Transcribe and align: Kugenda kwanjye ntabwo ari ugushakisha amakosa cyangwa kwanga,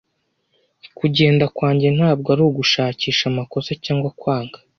Kugenda 0.97 1.45
kwanjye 1.55 1.87
ntabwo 1.97 2.27
ari 2.33 2.43
ugushakisha 2.49 3.23
amakosa 3.31 3.71
cyangwa 3.85 4.09
kwanga, 4.19 4.57